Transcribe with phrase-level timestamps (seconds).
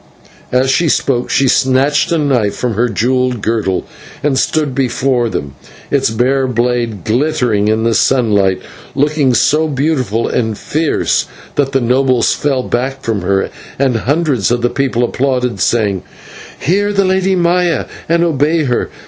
[0.51, 3.85] As she spoke she snatched a knife from her jewelled girdle,
[4.23, 5.53] and stood before them,
[5.91, 8.63] its bare blade glittering in the sunlight,
[8.95, 14.63] looking so beautiful and fierce that the nobles fell back from her, and hundreds of
[14.63, 16.01] the people applauded, saying:
[16.59, 18.89] "Hear the Lady Maya, and obey her.